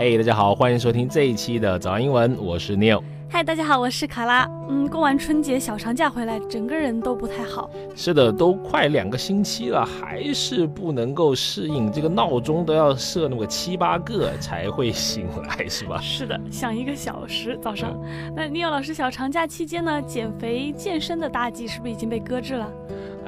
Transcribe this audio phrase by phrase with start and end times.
[0.00, 3.02] 嘿，大家好，欢迎收听这一期的早安英文，我是 Neil。
[3.28, 4.48] 嗨，大家好，我是卡拉。
[4.70, 7.68] 嗯，过完春节小长假回来，整个人都不太好。
[7.94, 16.00] 是的，都快两个星期了，还是不能够适应，这个闹钟都要设那么七八个才会醒来，是吧？
[16.00, 17.94] 是的，响一个小时早上。
[18.34, 22.66] 那 Neil 老师，小长假期间呢，减肥健身的大计是不是已经被搁置了？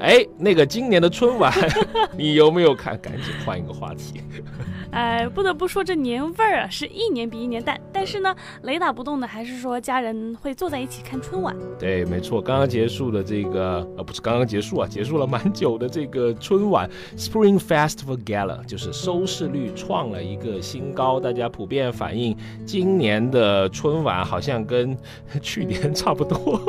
[0.02, 1.52] 哎，那个今年的春晚，
[2.18, 2.98] 你有没有看？
[3.00, 4.20] 赶紧换一个话题。
[4.90, 7.80] 哎，不得不说这年味儿啊，是一年比一年淡。
[7.92, 8.34] 但是呢，
[8.64, 11.56] 雷打不动的还是说家人会坐在一起看春晚。
[11.78, 21.20] 对，没错，刚刚结束的这个，呃，不是刚刚结束啊，结束了蛮久的这个春晚 Spring Festival Gala，就是收视率创了一个新高。
[21.20, 24.94] 大家普遍反映，今年的春晚好像跟
[25.40, 26.60] 去年差不多。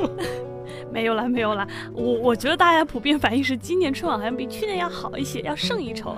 [0.94, 1.68] 没有了，没有了。
[1.94, 6.16] 我我觉得大家普遍反映是今年春晚好像比去年要好一些，要胜一筹。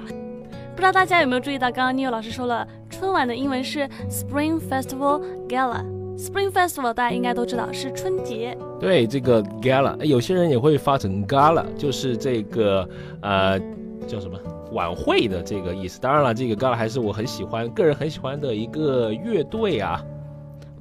[0.76, 5.82] 不知道大家有没有注意到，刚刚 Neil 老师说了，春晚的英文是 Spring Festival Gala。
[6.18, 8.58] Spring Festival 大家应该都知道是春节。
[8.80, 12.88] 对，这个 Gala，有些人也会发成 Gala，就是这个
[13.22, 13.58] 呃
[14.06, 14.38] 叫什么
[14.74, 16.00] 晚会的这个意思。
[16.02, 20.04] 当然了，这个 Gala 还是我很喜欢，个人很喜欢的一个乐队啊。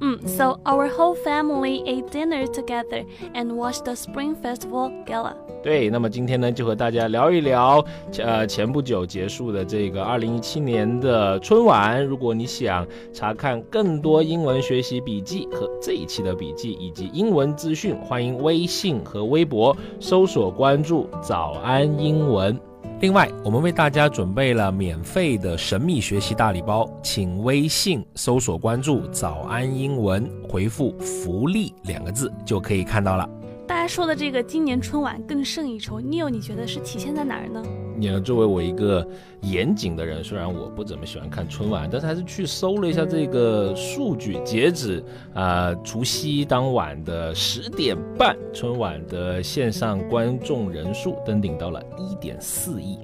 [0.01, 5.33] 嗯，So our whole family ate dinner together and watched the Spring Festival Gala。
[5.63, 7.83] 对，那么今天呢，就和大家聊一聊，
[8.19, 12.05] 呃，前不久结束的这个二零一七年的春晚。
[12.05, 22.59] 如果你想查看更多英文学习笔记和这一期的笔记以及英文资讯，欢迎微信和微博搜索关注“早安英文”。
[23.01, 33.29] 另外，我们为大家准备了免费的神秘学习大礼包，请微信搜索关注“早安英文”，回复“福利”两个字就可以看到了。
[33.67, 37.61] 大家说的这个今年春晚更胜一筹，Neil，你觉得是体现在哪儿呢？
[37.97, 38.19] 你呢？
[38.19, 39.07] 作为我一个
[39.41, 44.37] 严谨的人，虽然我不怎么喜欢看春晚，但是还是去搜了一下这个数据。
[44.43, 52.99] 截止啊，除夕当晚的十点半，春晚的线上观众人数登顶到了一点四亿。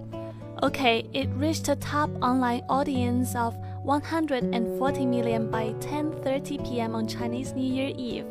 [0.62, 6.96] OK，it reached a top online audience of 140 million by 10:30 p.m.
[6.96, 8.26] on Chinese New Year Eve.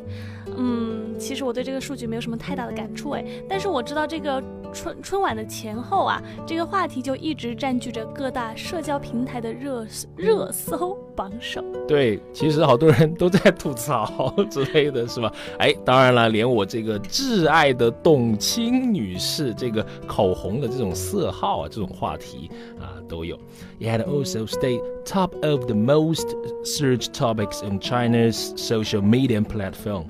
[0.55, 4.41] 嗯，其实我对这个数据没有什么太大的感触哎，但是我知道这个
[4.73, 11.63] 春春晚的前后啊，这个话题就一直占据着各大社交平台的热热搜榜首。
[11.87, 15.31] 对，其实好多人都在吐槽 之类的是吧？
[15.59, 22.49] 哎，当然了，连我这个挚爱的董卿女士这个口红的这种色号啊，这种话题
[22.79, 23.37] 啊都有。
[23.79, 26.27] It had also stayed top of the most
[26.63, 30.05] searched topics on China's social media platform.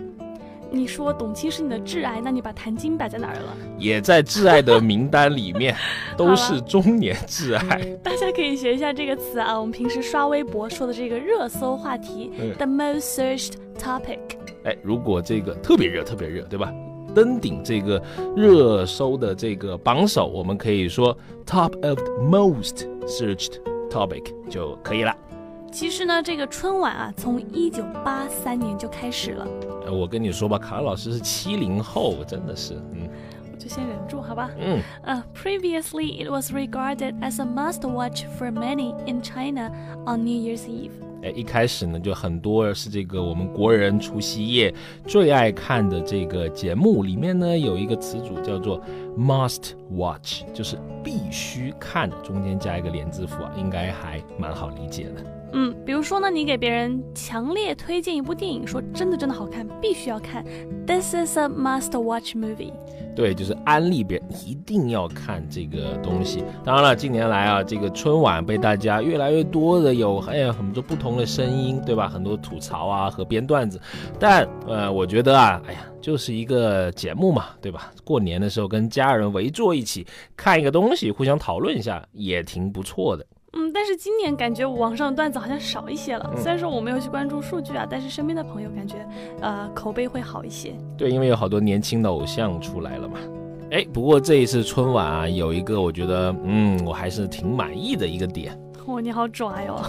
[0.72, 3.58] 你说董卿是你的挚爱，那你把谭晶摆在哪儿了？
[3.78, 5.76] 也在挚爱的名单里面，
[6.16, 7.82] 都是中年挚爱。
[8.02, 14.20] 大家可以学一下这个词啊，我们平时刷微博说的这个热搜话题，the most searched topic。
[14.64, 16.74] 哎，如果这个特别热，特别热，对吧？
[17.14, 18.02] 登顶这个
[18.38, 23.56] 热搜的这个榜首，我们可以说 top of most searched
[23.90, 25.14] topic 就可以了。
[25.72, 29.48] 其实呢，这个春晚啊，从一九八三年就开始了。
[29.86, 33.10] 呃，我跟你说吧，卡老师是七零后，真的是，嗯，
[33.62, 34.50] 就先忍住，好吧。
[34.58, 34.82] 嗯。
[35.04, 39.72] 呃，Previously it was regarded as a must-watch for many in China
[40.06, 40.92] on New Year's Eve。
[41.24, 44.74] 哎，一开始呢，就很多是这个我们国人除夕夜
[45.06, 48.82] 最爱看的这个节目，里面呢有一个词组叫做
[49.16, 55.24] must watch，就是必须看的，中间加一个连字符啊，应该还蛮好理解的。
[55.54, 60.44] 嗯，比如说呢，你给别人强烈推荐一部电影，说真的真的好看，必须要看
[60.88, 62.74] ，This is a must-watch movie。
[63.16, 66.44] 对，就是安利别人一定要看这个东西。
[66.64, 72.08] 当然了，近年来啊，这个春晚被大家越来越多的有哎呀很多不同的声音，对吧？
[72.08, 73.80] 很多吐槽啊和编段子。
[74.20, 77.92] 但呃，我觉得啊，哎呀，就是一个节目嘛，对吧？
[78.04, 80.06] 过年的时候跟家人围坐一起
[80.36, 83.26] 看一个东西，互相讨论一下，也挺不错的。
[83.54, 86.34] 嗯，但是今年感觉网上的段子好像少一些了。
[86.38, 89.06] 虽然说我没有去关注数据啊，但是身边的朋友感觉，
[89.42, 90.74] 呃，口碑会好一些。
[90.98, 93.20] 对，因为有好多年轻的偶像出来了嘛。
[93.72, 98.58] 哎，不过这一次春晚啊，有一个我觉得，嗯，我还是挺满意的一个点。
[98.88, 99.82] 哇， 你好拽哦！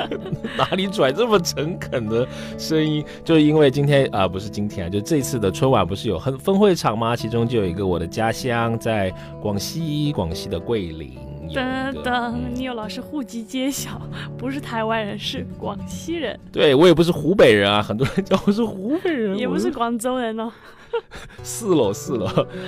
[0.56, 2.26] 哪里拽这么诚恳的
[2.58, 3.04] 声音？
[3.24, 7.14] 就是因为今天啊，不是今天啊，就这次的春晚不是有分分会场吗？
[7.14, 11.18] 其中就有一个我的家乡，在广西，广西的桂林。
[11.52, 14.00] 噔噔，你有老师户籍揭晓，
[14.38, 16.38] 不是台湾人，是广西人。
[16.50, 20.50] 对我也不是湖北人啊，很多人叫我是湖北人，也不是广州人哦。
[21.42, 22.26] 四楼四楼，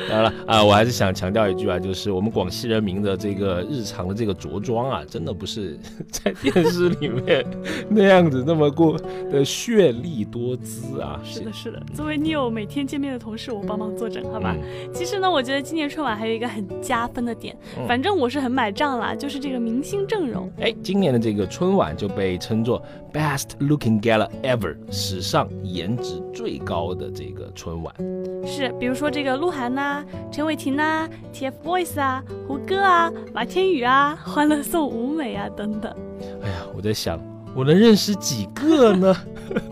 [0.08, 5.78] 当然了啊，我还是想强调一句啊，就是我们广西人民的这个日常的这个着装啊，真的不是
[6.10, 7.44] 在电视里面
[7.90, 8.96] 那样子那么过
[9.30, 11.20] 的绚丽多姿啊。
[11.22, 11.78] 是的，是的。
[11.92, 14.56] 作为你有每天见面的同事，我帮忙坐诊，好吧？
[14.94, 17.54] 其实呢，我觉得今年春晚还有一个很加分的点，
[17.86, 20.50] 反正我是很买账啦，就是这个明星阵容。
[20.60, 22.82] 哎，今年的这个春晚就被称作
[23.12, 27.94] Best Looking Gala Ever，史上颜值最高的这个春晚。
[28.44, 35.90] 是，比如说这个鹿晗呐、陈伟霆呐、TFBOYS 啊、胡歌啊、马天宇啊、欢乐颂舞美啊等等。
[36.42, 37.18] 哎呀，我在想，
[37.54, 39.16] 我能认识几个呢？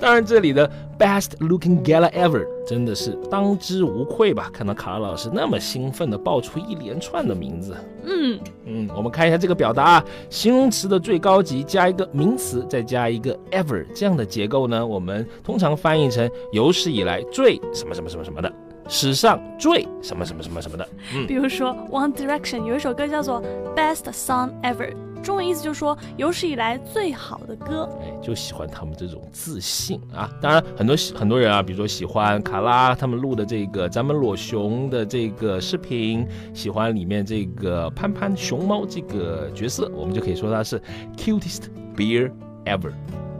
[0.00, 0.68] 当然，这里的
[0.98, 4.50] Best Looking Gala Ever 真的是当之无愧吧？
[4.52, 18.50] 看到卡拉老师那么兴奋地报出一连串的名字，嗯嗯，我们看一下这个表达啊，形容词的最高级加一个名词，再加一个 ever 这样的结构呢，我们通常翻译成有史以来最什么什么什么什么的，
[18.88, 20.88] 史上最什么什么什么什么的。
[21.14, 23.42] 嗯，比如说 One Direction 有一首歌叫做
[23.76, 24.94] Best Song Ever。
[25.22, 30.30] 中文意思就是说有史以来最好的歌，哎，就喜欢他们这种自信啊！
[30.40, 40.80] 当然，很多很多人啊，比如说喜欢卡拉他们录的这个咱们裸熊的这个视频，喜欢里面这个潘潘熊猫这个角色，我们就可以说他是
[41.16, 41.64] cutest
[41.96, 42.30] bear
[42.64, 42.92] ever，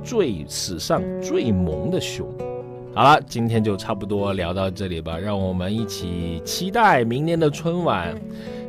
[0.02, 2.28] 最史上最萌的熊。
[2.94, 8.14] 好了，今天就差不多聊到这里吧，让我们一起期待明年的春晚，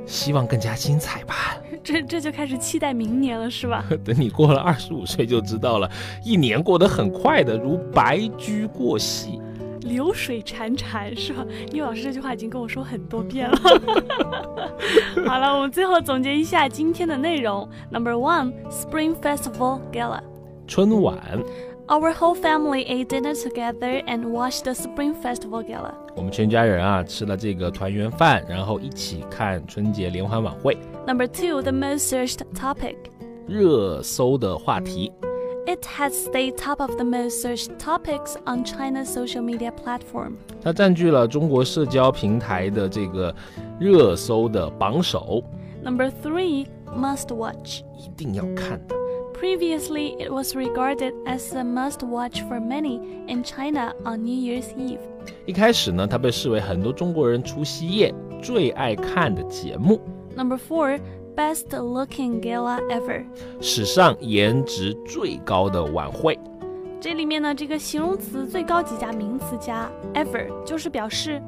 [0.05, 1.57] 希望更加精彩吧。
[1.83, 3.83] 这这就开始期待明年了，是吧？
[4.05, 5.89] 等你过了二十五岁就知道了，
[6.23, 9.39] 一年过得很快的，如白驹过隙，
[9.81, 11.45] 流水潺潺，是吧？
[11.71, 13.57] 因为老师这句话已经跟我说很多遍了。
[15.25, 17.67] 好了，我们最后总结一下今天的内容。
[17.89, 20.21] Number one, Spring Festival Gala，
[20.67, 21.17] 春晚。
[21.90, 25.94] Our whole family ate dinner together and watched the Spring Festival Gala。
[26.16, 30.76] 我们全家人啊吃了这个团圆饭，然后一起看春节联欢晚会。
[31.06, 32.96] Number two, the most searched topic。
[33.46, 35.12] 热搜的话题。
[35.66, 40.34] It has stayed top of the most searched topics on China's social media platform。
[40.62, 43.34] 它占据了中国社交平台的这个
[43.78, 45.42] 热搜的榜首。
[45.84, 46.66] Number three,
[46.96, 47.82] must watch。
[47.96, 48.94] 一定要看的。
[49.41, 54.99] Previously, it was regarded as a must-watch for many in China on New Year's Eve.
[55.47, 59.99] 一开始呢，它被视为很多中国人除夕夜最爱看的节目。
[60.37, 60.99] Number four,
[61.35, 63.25] best-looking gala ever.
[63.59, 66.37] 史上颜值最高的晚会。
[66.99, 71.41] 这里面呢，这个形容词最高级加名词加 ever，就是表示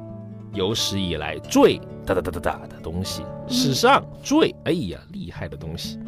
[0.52, 6.00] 有史以来最哒哒哒哒哒的东西，史上最哎呀厉害的东西。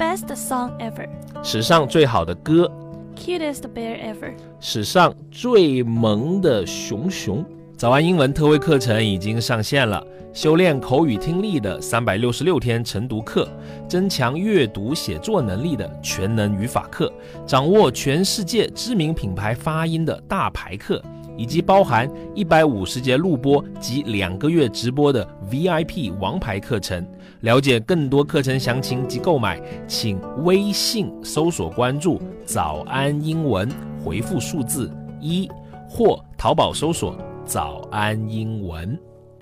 [0.00, 1.06] Best song ever，
[1.42, 2.72] 史上最好的歌。
[3.14, 7.44] Cutest bear ever，史上最萌的熊熊。
[7.76, 10.02] 早安英文特惠课程已经上线了，
[10.32, 13.46] 修炼口语听力的三百六十六天晨读课，
[13.86, 17.12] 增强阅读写作能力的全能语法课，
[17.46, 21.02] 掌握全世界知名品牌发音的大牌课。
[21.40, 27.02] 以及包含一百五十节录播及两个月直播的 VIP 王牌课程。
[27.40, 29.58] 了解更多课程详情及购买，
[29.88, 33.66] 请微信搜索关注“早安英文”，
[34.04, 35.48] 回复数字一，
[35.88, 37.16] 或淘宝搜索
[37.46, 38.98] “早安英文”。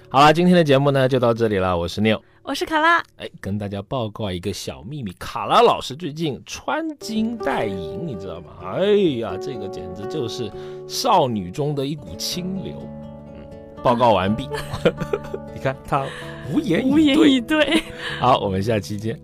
[0.09, 1.77] 好了，今天的节目呢就到这里了。
[1.77, 2.21] 我是 Neil。
[2.49, 8.53] 我是卡拉，哎，跟大家报告一个小秘密，卡拉老师最近穿金戴银，你知道吗？
[8.65, 8.87] 哎
[9.21, 10.51] 呀，这个简直就是
[10.89, 12.73] 少女中的一股清流。
[13.35, 14.49] 嗯，报告完毕。
[15.55, 16.07] 你看他
[16.51, 17.83] 无言无言以对。
[18.19, 19.21] 好，我们下期见。